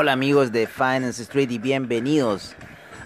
[0.00, 2.54] Hola amigos de Finance Street y bienvenidos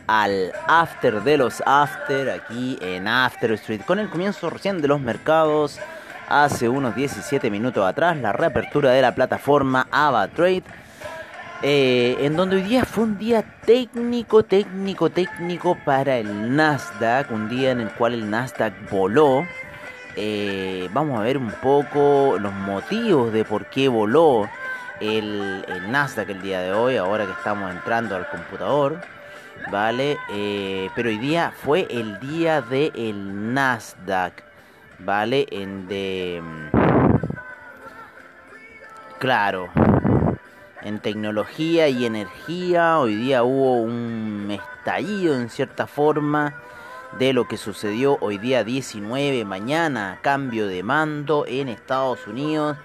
[0.06, 5.00] al After de los After aquí en After Street con el comienzo recién de los
[5.00, 5.80] mercados
[6.28, 10.62] hace unos 17 minutos atrás la reapertura de la plataforma AvaTrade
[11.62, 17.48] eh, en donde hoy día fue un día técnico, técnico, técnico para el Nasdaq, un
[17.48, 19.44] día en el cual el Nasdaq voló.
[20.14, 24.48] Eh, vamos a ver un poco los motivos de por qué voló
[25.00, 29.00] el, Nasdaq el día de hoy, ahora que estamos entrando al computador,
[29.70, 30.18] ¿vale?
[30.30, 34.42] Eh, pero hoy día fue el día del el Nasdaq,
[34.98, 35.46] ¿vale?
[35.50, 36.42] En de...
[39.18, 39.70] Claro,
[40.82, 46.54] en tecnología y energía, hoy día hubo un estallido en cierta forma
[47.18, 52.76] de lo que sucedió hoy día 19, mañana, cambio de mando en Estados Unidos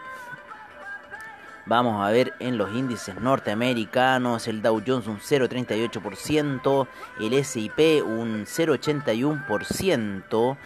[1.68, 6.88] Vamos a ver en los índices norteamericanos, el Dow Jones un 0,38%,
[7.20, 10.56] el SIP un 0,81%.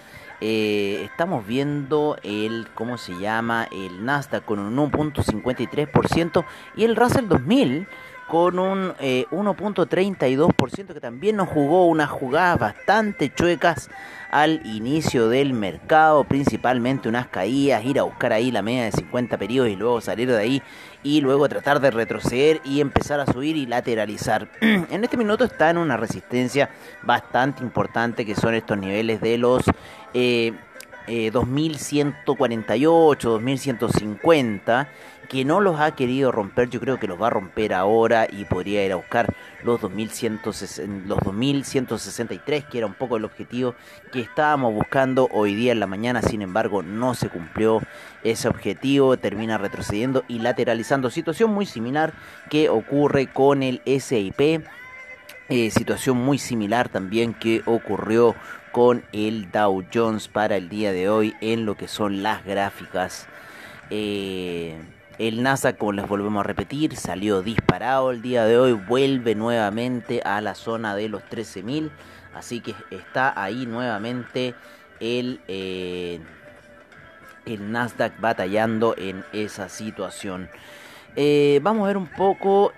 [0.41, 3.67] Eh, estamos viendo el, ¿cómo se llama?
[3.73, 6.45] El Nasdaq con un 1.53%
[6.77, 7.89] y el Russell 2000
[8.33, 13.91] con un 1.32% eh, que también nos jugó unas jugadas bastante chuecas
[14.31, 19.37] al inicio del mercado, principalmente unas caídas, ir a buscar ahí la media de 50
[19.37, 20.63] periodos y luego salir de ahí
[21.03, 24.49] y luego tratar de retroceder y empezar a subir y lateralizar.
[24.63, 26.71] en este minuto está en una resistencia
[27.03, 29.63] bastante importante que son estos niveles de los...
[30.15, 30.55] Eh,
[31.07, 34.89] 2148, eh, 2150,
[35.29, 38.45] que no los ha querido romper, yo creo que los va a romper ahora y
[38.45, 43.75] podría ir a buscar los, 2160, los 2163, que era un poco el objetivo
[44.13, 47.81] que estábamos buscando hoy día en la mañana, sin embargo no se cumplió
[48.23, 52.13] ese objetivo, termina retrocediendo y lateralizando, situación muy similar
[52.51, 54.67] que ocurre con el SIP.
[55.49, 58.35] Eh, situación muy similar también que ocurrió
[58.73, 63.29] con el Dow Jones para el día de hoy en lo que son las gráficas.
[63.91, 64.75] Eh,
[65.19, 70.23] el NASA, como les volvemos a repetir, salió disparado el día de hoy, vuelve nuevamente
[70.25, 71.91] a la zona de los 13.000,
[72.35, 74.55] así que está ahí nuevamente
[75.01, 76.21] el, eh,
[77.45, 80.49] el Nasdaq batallando en esa situación.
[81.15, 82.73] Eh, vamos a ver un poco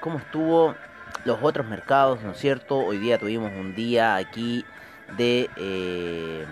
[0.00, 0.74] cómo estuvo
[1.26, 2.78] los otros mercados, ¿no es cierto?
[2.78, 4.64] Hoy día tuvimos un día aquí
[5.16, 6.46] de, eh,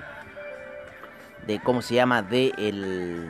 [1.47, 2.23] de ¿cómo se llama?
[2.23, 3.29] De el,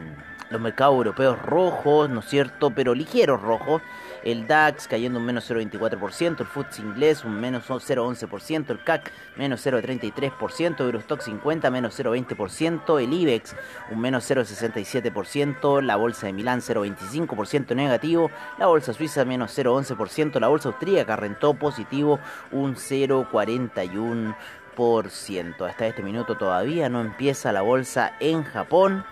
[0.53, 2.71] los mercados europeos rojos, ¿no es cierto?
[2.71, 3.83] Pero ligeros rojos.
[4.22, 9.66] El DAX cayendo un menos 0,24%, el FTSE inglés un menos 0,11%, el CAC menos
[9.66, 13.56] 0,33%, Eurostock 50 menos 0,20%, el IBEX
[13.91, 20.47] un menos 0,67%, la bolsa de Milán 0,25% negativo, la bolsa suiza menos 0,11%, la
[20.47, 22.21] bolsa austríaca rentó positivo
[22.53, 24.37] un 0,41%.
[24.75, 29.04] Hasta este minuto todavía no empieza la bolsa en Japón.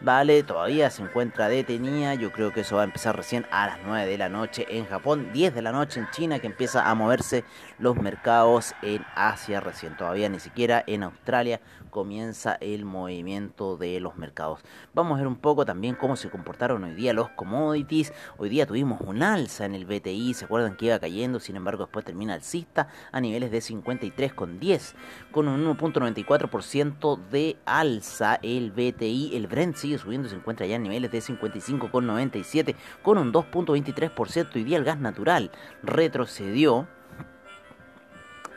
[0.00, 2.14] Vale, todavía se encuentra detenida.
[2.14, 4.84] Yo creo que eso va a empezar recién a las 9 de la noche en
[4.84, 7.44] Japón, 10 de la noche en China, que empieza a moverse
[7.78, 9.96] los mercados en Asia recién.
[9.96, 11.60] Todavía ni siquiera en Australia
[11.96, 14.60] comienza el movimiento de los mercados.
[14.92, 18.12] Vamos a ver un poco también cómo se comportaron hoy día los commodities.
[18.36, 21.84] Hoy día tuvimos un alza en el BTI, se acuerdan que iba cayendo, sin embargo
[21.84, 24.92] después termina alcista a niveles de 53,10
[25.32, 29.34] con un 1.94% de alza el BTI.
[29.34, 34.54] El Brent sigue subiendo, se encuentra ya en niveles de 55,97 con un 2.23%.
[34.54, 35.50] Hoy día el gas natural
[35.82, 36.88] retrocedió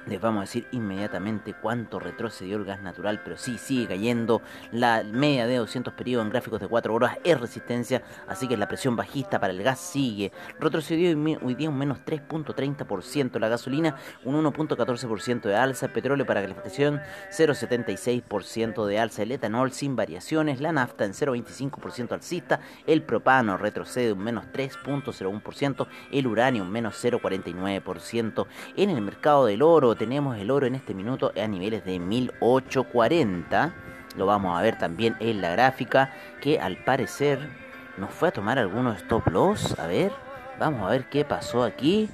[0.10, 4.42] les vamos a decir inmediatamente cuánto retrocedió el gas natural, pero sí, sigue cayendo.
[4.72, 8.68] La media de 200 periodos en gráficos de 4 horas es resistencia, así que la
[8.68, 10.32] presión bajista para el gas sigue.
[10.60, 17.02] Retrocedió hoy día un menos 3.30%, la gasolina un 1.14% de alza, petróleo para calificación
[17.32, 24.14] 0.76% de alza, el etanol sin variaciones, la nafta en 0.25% alcista, el propano retrocede
[24.14, 28.48] un menos 3.01%, el uranio un menos 0.49%.
[28.76, 33.74] En el mercado del oro, tenemos el oro en este minuto a niveles de 1840.
[34.16, 37.50] Lo vamos a ver también en la gráfica que al parecer
[37.98, 39.78] nos fue a tomar algunos stop loss.
[39.78, 40.12] A ver,
[40.58, 42.10] vamos a ver qué pasó aquí.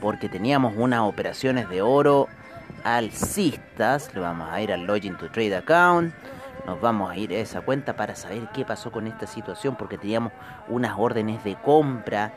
[0.00, 2.26] Porque teníamos unas operaciones de oro
[2.82, 4.12] alcistas.
[4.12, 6.12] Le vamos a ir al login to trade account.
[6.66, 9.76] Nos vamos a ir a esa cuenta para saber qué pasó con esta situación.
[9.76, 10.32] Porque teníamos
[10.66, 12.34] unas órdenes de compra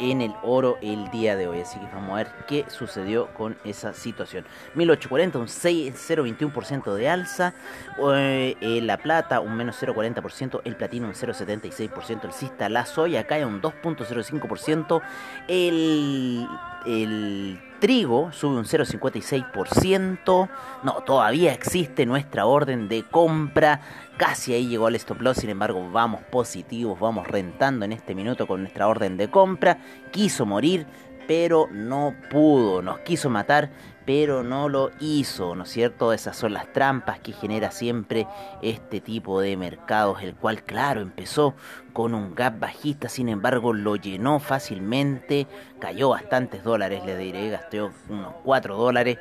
[0.00, 1.60] en el oro el día de hoy.
[1.60, 4.44] Así que vamos a ver qué sucedió con esa situación.
[4.74, 7.54] 1840, un 0,21% de alza.
[7.98, 10.60] Eh, la plata, un menos 0,40%.
[10.64, 12.24] El platino, un 0,76%.
[12.24, 15.02] El cista, la soya cae un 2,05%.
[15.48, 16.46] El,
[16.86, 20.48] el trigo sube un 0,56%.
[20.82, 23.80] No, todavía existe nuestra orden de compra.
[24.16, 28.46] Casi ahí llegó el stop loss, sin embargo vamos positivos, vamos rentando en este minuto
[28.46, 29.78] con nuestra orden de compra.
[30.10, 30.86] Quiso morir,
[31.26, 32.82] pero no pudo.
[32.82, 33.70] Nos quiso matar,
[34.06, 36.12] pero no lo hizo, ¿no es cierto?
[36.12, 38.26] Esas son las trampas que genera siempre
[38.62, 41.54] este tipo de mercados, el cual, claro, empezó
[41.92, 45.48] con un gap bajista, sin embargo, lo llenó fácilmente,
[45.80, 49.18] cayó bastantes dólares, le diré, gastó unos 4 dólares.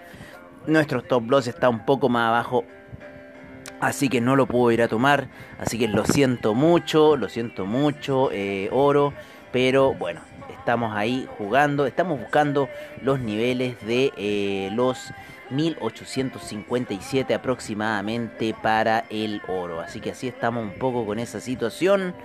[0.68, 2.64] Nuestro stop loss está un poco más abajo,
[3.80, 5.30] así que no lo puedo ir a tomar,
[5.60, 9.14] así que lo siento mucho, lo siento mucho, eh, oro,
[9.52, 10.22] pero bueno,
[10.66, 12.70] estamos ahí jugando, estamos buscando
[13.04, 15.14] los niveles de eh, los
[15.52, 19.80] 1857 aproximadamente para el oro.
[19.80, 22.16] Así que así estamos un poco con esa situación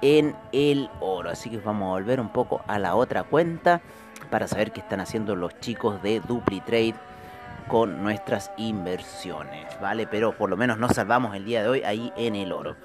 [0.00, 1.30] en el oro.
[1.30, 3.80] Así que vamos a volver un poco a la otra cuenta
[4.30, 6.94] para saber qué están haciendo los chicos de DupliTrade
[7.66, 10.06] con nuestras inversiones, ¿vale?
[10.06, 12.76] Pero por lo menos nos salvamos el día de hoy ahí en el oro.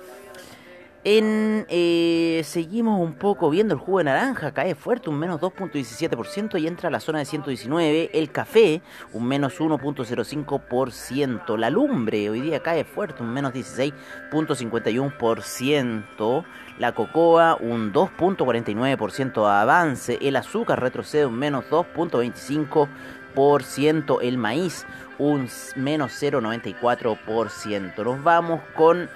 [1.06, 6.62] En, eh, seguimos un poco viendo el jugo de naranja, cae fuerte, un menos 2.17%
[6.62, 8.12] y entra a la zona de 119.
[8.14, 11.58] El café, un menos 1.05%.
[11.58, 16.46] La lumbre hoy día cae fuerte, un menos 16.51%.
[16.80, 20.18] La cocoa, un 2.49% de avance.
[20.22, 24.20] El azúcar retrocede un menos 2.25%.
[24.22, 24.86] El maíz,
[25.20, 28.04] un menos 0.94%.
[28.06, 29.10] Nos vamos con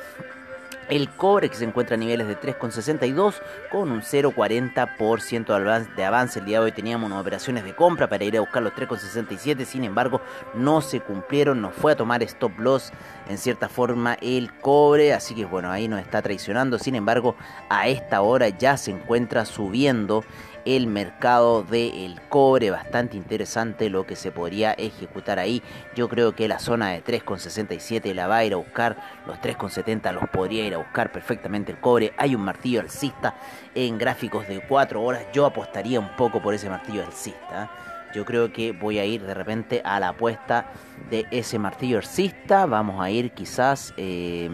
[0.89, 3.36] el cobre que se encuentra a niveles de 3,62
[3.72, 6.39] con un 0,40% de avance.
[6.39, 9.66] El día de hoy teníamos unas operaciones de compra para ir a buscar los 3,67.
[9.66, 10.22] Sin embargo,
[10.54, 11.62] no se cumplieron.
[11.62, 12.92] Nos fue a tomar stop loss
[13.28, 15.13] en cierta forma el cobre.
[15.13, 16.80] Así que bueno, ahí nos está traicionando.
[16.80, 17.36] Sin embargo,
[17.69, 20.24] a esta hora ya se encuentra subiendo
[20.68, 22.72] el mercado del cobre.
[22.72, 25.64] Bastante interesante lo que se podría ejecutar ahí.
[25.96, 28.98] Yo creo que la zona de 3,67 la va a ir a buscar.
[29.25, 32.12] Los 3,70 los podría ir a buscar perfectamente el cobre.
[32.18, 33.36] Hay un martillo alcista
[33.74, 35.25] en gráficos de 4 horas.
[35.31, 37.72] Yo apostaría un poco por ese martillo alcista.
[38.14, 40.72] Yo creo que voy a ir de repente a la apuesta
[41.10, 42.66] de ese martillo alcista.
[42.66, 44.50] Vamos a ir quizás eh,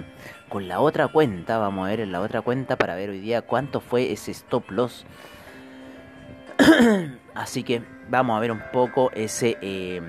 [0.48, 1.58] con la otra cuenta.
[1.58, 4.70] Vamos a ver en la otra cuenta para ver hoy día cuánto fue ese stop
[4.70, 5.08] loss
[7.36, 10.04] Así que vamos a ver un poco ese, em,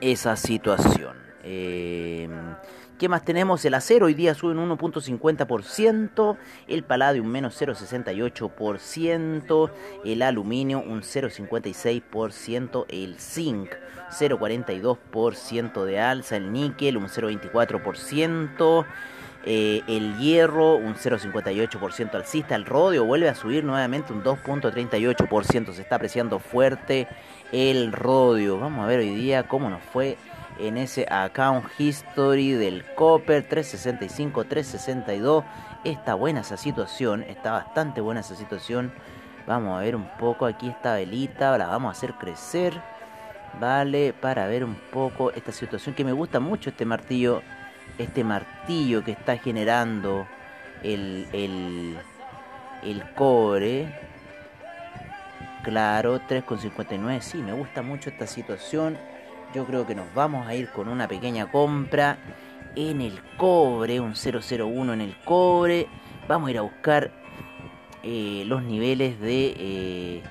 [0.00, 1.16] esa situación.
[1.42, 2.56] Em,
[2.98, 3.62] ¿Qué más tenemos?
[3.66, 9.70] El acero hoy día sube un 1.50%, el paladio un menos 0.68%,
[10.06, 13.68] el aluminio un 0.56%, el zinc
[14.10, 18.86] 0.42% de alza, el níquel un 0.24%.
[19.48, 25.82] Eh, el hierro un 0,58% alcista, el rodio vuelve a subir nuevamente un 2,38%, se
[25.82, 27.06] está apreciando fuerte
[27.52, 28.58] el rodio.
[28.58, 30.18] Vamos a ver hoy día cómo nos fue
[30.58, 35.44] en ese account history del copper 365, 362.
[35.84, 38.92] Está buena esa situación, está bastante buena esa situación.
[39.46, 42.72] Vamos a ver un poco aquí esta velita, la vamos a hacer crecer.
[43.60, 47.42] Vale, para ver un poco esta situación que me gusta mucho este martillo
[47.98, 50.26] este martillo que está generando
[50.82, 51.96] el, el,
[52.82, 53.92] el cobre.
[55.62, 57.20] Claro, 3,59.
[57.20, 58.96] Sí, me gusta mucho esta situación.
[59.54, 62.18] Yo creo que nos vamos a ir con una pequeña compra
[62.74, 65.88] en el cobre, un 001 en el cobre.
[66.28, 67.10] Vamos a ir a buscar
[68.02, 70.22] eh, los niveles de, eh,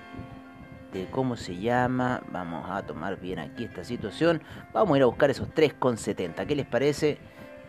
[0.96, 2.22] este, ¿cómo se llama?
[2.32, 4.42] Vamos a tomar bien aquí esta situación.
[4.72, 6.46] Vamos a ir a buscar esos 3,70.
[6.46, 7.18] ¿Qué les parece?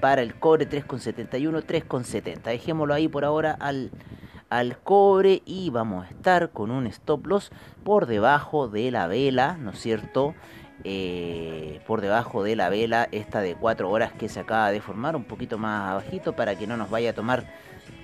[0.01, 2.43] Para el cobre 3,71, 3,70.
[2.43, 3.91] Dejémoslo ahí por ahora al,
[4.51, 7.51] al cobre y vamos a estar con un stop loss
[7.85, 10.35] por debajo de la vela, ¿no es cierto?
[10.85, 15.17] Eh, por debajo de la vela esta de 4 horas que se acaba de formar,
[15.17, 17.47] un poquito más abajito para que no nos vaya a tomar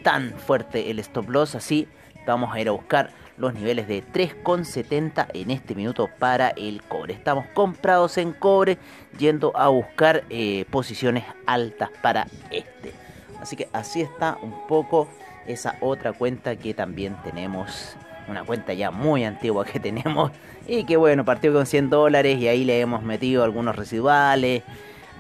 [0.02, 1.86] tan fuerte el stop loss, así
[2.26, 7.14] vamos a ir a buscar los niveles de 3,70 en este minuto para el cobre.
[7.14, 8.78] Estamos comprados en cobre
[9.18, 12.92] yendo a buscar eh, posiciones altas para este.
[13.40, 15.08] Así que así está un poco
[15.46, 17.96] esa otra cuenta que también tenemos.
[18.28, 20.30] Una cuenta ya muy antigua que tenemos.
[20.66, 24.62] Y que bueno, partió con 100 dólares y ahí le hemos metido algunos residuales.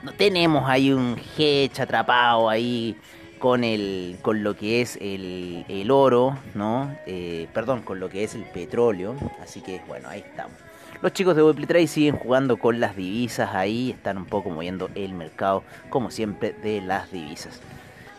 [0.02, 2.96] No tenemos ahí un hedge atrapado ahí
[3.42, 6.96] con el con lo que es el, el oro, ¿no?
[7.06, 9.16] Eh, perdón, con lo que es el petróleo.
[9.42, 10.54] Así que bueno, ahí estamos.
[11.02, 15.12] Los chicos de Trade siguen jugando con las divisas ahí, están un poco moviendo el
[15.14, 17.60] mercado, como siempre, de las divisas.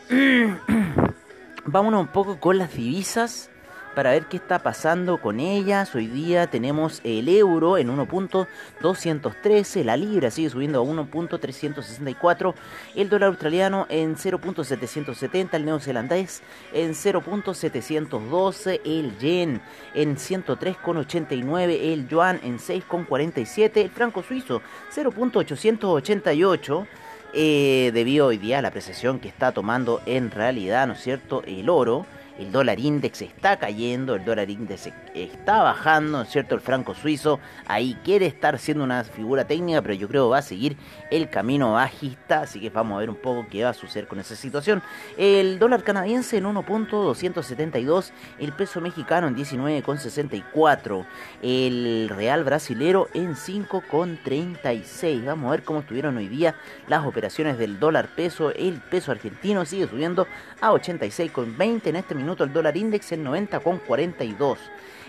[1.65, 3.49] Vámonos un poco con las divisas
[3.93, 5.93] para ver qué está pasando con ellas.
[5.95, 12.53] Hoy día tenemos el euro en 1.213, la libra sigue subiendo a 1.364,
[12.95, 16.41] el dólar australiano en 0.770, el neozelandés
[16.73, 19.61] en 0.712, el yen
[19.93, 24.61] en 103.89, el yuan en 6.47, el franco suizo
[24.93, 26.87] 0.888.
[27.35, 31.41] Eh, debido hoy día a la apreciación que está tomando en realidad, ¿no es cierto?,
[31.47, 32.05] el oro
[32.37, 36.55] el dólar índice está cayendo, el dólar índice está bajando, ¿no cierto?
[36.55, 40.41] El franco suizo ahí quiere estar siendo una figura técnica, pero yo creo va a
[40.41, 40.75] seguir
[41.11, 44.19] el camino bajista, así que vamos a ver un poco qué va a suceder con
[44.19, 44.81] esa situación.
[45.17, 51.05] El dólar canadiense en 1.272, el peso mexicano en 19.64,
[51.41, 55.25] el real brasilero en 5.36.
[55.25, 56.55] Vamos a ver cómo estuvieron hoy día
[56.87, 60.27] las operaciones del dólar peso, el peso argentino sigue subiendo
[60.61, 64.57] a 86.20 en este minuto el dólar index en 90,42.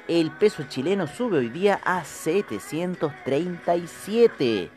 [0.08, 4.70] El peso chileno sube hoy día a 737.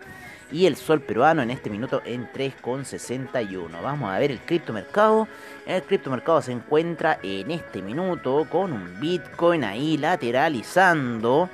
[0.50, 3.82] Y el sol peruano en este minuto en 3,61.
[3.82, 5.28] Vamos a ver el criptomercado.
[5.66, 11.50] El criptomercado se encuentra en este minuto con un Bitcoin ahí lateralizando.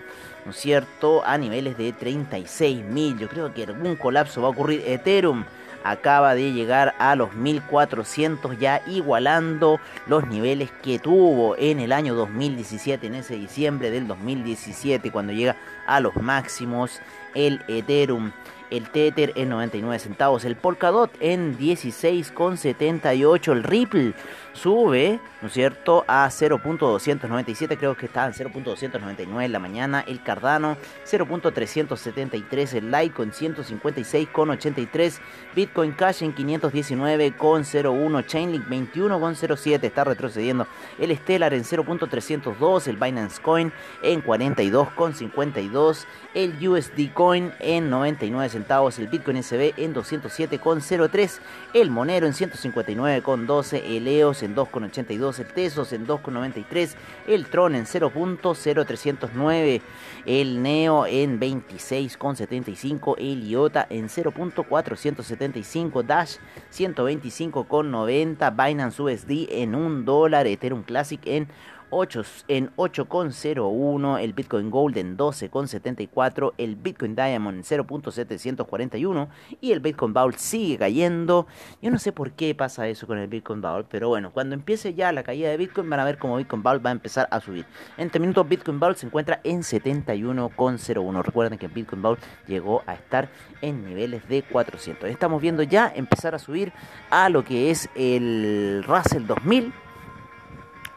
[0.45, 1.25] ¿No es cierto?
[1.25, 3.17] A niveles de 36.000.
[3.17, 4.83] Yo creo que algún colapso va a ocurrir.
[4.85, 5.45] Ethereum
[5.83, 12.15] acaba de llegar a los 1400 ya igualando los niveles que tuvo en el año
[12.15, 17.01] 2017, en ese diciembre del 2017, cuando llega a los máximos
[17.35, 18.31] el Ethereum
[18.69, 24.13] el Tether en 99 centavos, el Polkadot en 16,78, el Ripple
[24.53, 30.21] sube, ¿no es cierto?, a 0.297, creo que estaba en 0.299 en la mañana, el
[30.23, 35.19] Cardano 0.373, el Litecoin 156,83,
[35.55, 40.67] Bitcoin Cash en 519,01, Chainlink 21,07, está retrocediendo,
[40.99, 49.07] el Stellar en 0.302, el Binance Coin en 42,52, el USD Coin en 99 el
[49.07, 51.39] Bitcoin SB en 207,03,
[51.73, 56.95] el Monero en 159,12, el EOS en 2,82, el Tesos en 2,93,
[57.27, 59.81] el Tron en 0.0309,
[60.25, 66.35] el Neo en 26,75, el IOTA en 0.475, Dash
[66.71, 71.47] 125,90, Binance USD en 1 dólar, Ethereum Classic en
[71.93, 79.27] 8, en 8,01, el Bitcoin Gold en 12,74, el Bitcoin Diamond en 0.741
[79.61, 81.47] y el Bitcoin Vault sigue cayendo.
[81.81, 84.93] Yo no sé por qué pasa eso con el Bitcoin Vault, pero bueno, cuando empiece
[84.93, 87.39] ya la caída de Bitcoin van a ver cómo Bitcoin Vault va a empezar a
[87.39, 87.65] subir.
[87.97, 91.23] En este minuto Bitcoin Vault se encuentra en 71,01.
[91.23, 93.29] Recuerden que Bitcoin Vault llegó a estar
[93.61, 95.09] en niveles de 400.
[95.09, 96.73] Estamos viendo ya empezar a subir
[97.09, 99.73] a lo que es el Russell 2000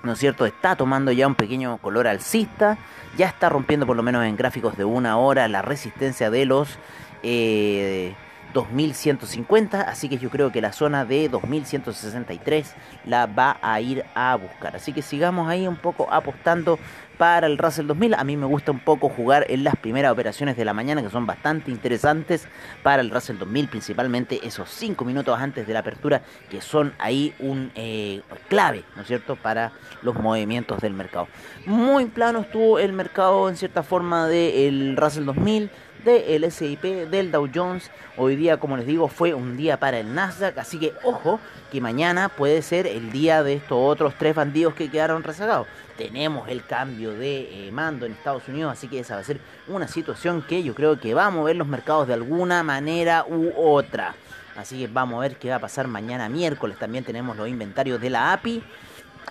[0.03, 0.47] ¿no es cierto?
[0.47, 2.79] Está tomando ya un pequeño color alcista,
[3.17, 6.79] ya está rompiendo por lo menos en gráficos de una hora la resistencia de los
[7.23, 8.15] eh,
[8.57, 12.75] 2150, así que yo creo que la zona de 2163
[13.05, 14.77] la va a ir a buscar.
[14.77, 16.79] Así que sigamos ahí un poco apostando
[17.19, 18.15] para el Russell 2000.
[18.15, 21.11] A mí me gusta un poco jugar en las primeras operaciones de la mañana que
[21.11, 22.47] son bastante interesantes
[22.83, 27.35] para el Russell 2000, principalmente esos 5 minutos antes de la apertura que son ahí
[27.39, 31.29] un eh, clave, ¿no es cierto?, para los movimientos del mercado.
[31.67, 35.71] Muy plano estuvo el mercado en cierta forma del Russell 2000
[36.05, 37.91] del SIP, del Dow Jones.
[38.17, 41.81] Hoy día, como les digo, fue un día para el Nasdaq, así que ojo que
[41.81, 45.67] mañana puede ser el día de estos otros tres bandidos que quedaron rezagados.
[45.97, 49.41] Tenemos el cambio de eh, mando en Estados Unidos, así que esa va a ser
[49.67, 53.53] una situación que yo creo que va a mover los mercados de alguna manera u
[53.57, 54.15] otra.
[54.57, 56.79] Así que vamos a ver qué va a pasar mañana miércoles.
[56.79, 58.63] También tenemos los inventarios de la API.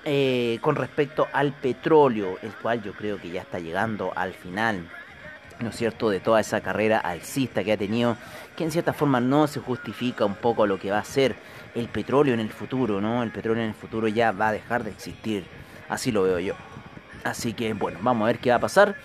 [0.08, 4.88] Eh, con respecto al petróleo, el cual yo creo que ya está llegando al final,
[5.60, 8.18] ¿no es cierto?, de toda esa carrera alcista que ha tenido,
[8.56, 11.36] que en cierta forma no se justifica un poco lo que va a ser
[11.76, 13.24] el petróleo en el futuro, ¿no?
[13.24, 15.46] El petróleo en el futuro ya va a dejar de existir,
[15.90, 16.56] así lo veo yo.
[17.24, 18.96] Así que bueno, vamos a ver qué va a pasar.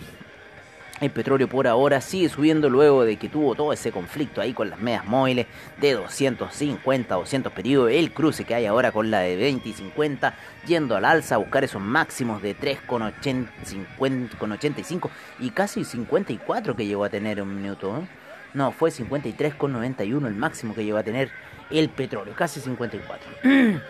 [1.00, 4.68] El petróleo por ahora sigue subiendo luego de que tuvo todo ese conflicto ahí con
[4.68, 5.46] las medias móviles
[5.80, 7.90] de 250, 200 periodos.
[7.90, 10.34] El cruce que hay ahora con la de 20 y 50
[10.66, 17.08] yendo al alza a buscar esos máximos de 3,85 y casi 54 que llegó a
[17.08, 17.96] tener un minuto.
[17.96, 18.06] ¿eh?
[18.52, 21.30] No, fue 53,91 el máximo que llegó a tener
[21.70, 23.26] el petróleo, casi 54.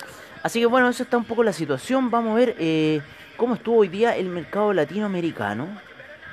[0.44, 2.08] Así que bueno, eso está un poco la situación.
[2.08, 3.00] Vamos a ver eh,
[3.36, 5.66] cómo estuvo hoy día el mercado latinoamericano.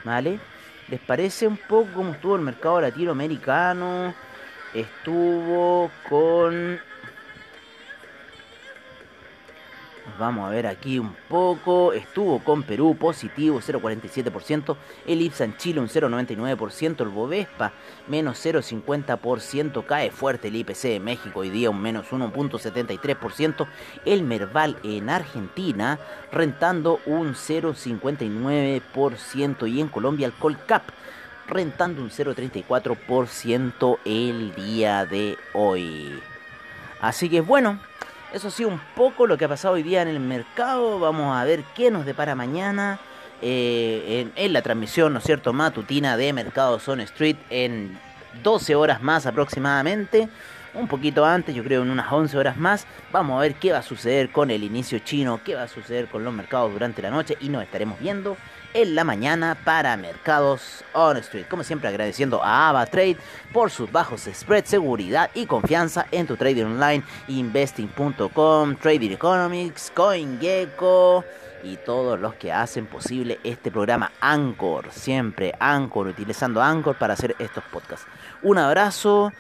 [0.06, 0.40] ¿Vale?
[0.90, 4.14] ¿Les parece un poco cómo estuvo el mercado latinoamericano?
[4.74, 6.80] Estuvo con
[10.18, 11.94] Vamos a ver aquí un poco.
[11.94, 14.76] Estuvo con Perú positivo 0,47%.
[15.06, 17.02] El IPSA en Chile un 0,99%.
[17.02, 17.74] El Bovespa
[18.08, 19.86] menos 0,50%.
[19.86, 23.68] Cae fuerte el IPC de México hoy día un menos 1,73%.
[24.06, 26.00] El Merval en Argentina
[26.32, 29.70] rentando un 0,59%.
[29.70, 30.90] Y en Colombia el Colcap
[31.48, 36.20] rentando un 0,34% el día de hoy.
[37.00, 37.80] Así que bueno,
[38.34, 41.00] eso sí, un poco lo que ha pasado hoy día en el mercado.
[41.00, 43.00] Vamos a ver qué nos depara mañana
[43.42, 47.98] eh, en, la transmisión, ¿no es cierto?, matutina de Mercado Zone Street en
[48.44, 50.30] 12 horas más aproximadamente.
[50.74, 52.86] Un poquito antes, yo creo en unas 11 horas más.
[53.12, 56.08] Vamos a ver qué va a suceder con el inicio chino, qué va a suceder
[56.08, 58.38] con los mercados durante la noche y nos estaremos viendo
[58.74, 61.48] en la mañana para Mercados On Street.
[61.48, 63.18] Como siempre agradeciendo a AvaTrade
[63.54, 71.24] por sus bajos spread, seguridad y confianza en tu trading online, investing.com, Trading Economics, CoinGecko
[71.64, 77.36] y todos los que hacen posible este programa Anchor, siempre Anchor, utilizando Anchor para hacer
[77.40, 78.08] estos podcasts.
[78.44, 79.32] Un abrazo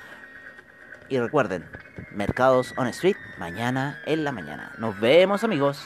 [1.09, 1.65] y recuerden,
[2.11, 4.71] Mercados On Street, mañana en la mañana.
[4.77, 5.85] Nos vemos amigos.